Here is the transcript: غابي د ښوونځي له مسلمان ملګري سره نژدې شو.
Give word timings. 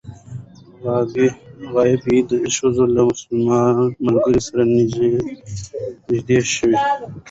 غابي 1.73 2.17
د 2.29 2.31
ښوونځي 2.55 2.85
له 2.95 3.01
مسلمان 3.11 3.75
ملګري 4.05 4.39
سره 4.47 4.61
نژدې 4.75 6.39
شو. 6.53 6.71